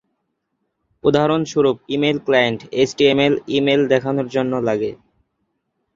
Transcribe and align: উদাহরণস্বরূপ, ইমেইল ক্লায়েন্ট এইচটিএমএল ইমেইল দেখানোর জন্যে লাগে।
উদাহরণস্বরূপ, 1.03 1.77
ইমেইল 1.89 2.17
ক্লায়েন্ট 2.25 2.59
এইচটিএমএল 2.73 3.33
ইমেইল 3.57 3.81
দেখানোর 3.93 4.27
জন্যে 4.27 4.59
লাগে। 4.67 4.91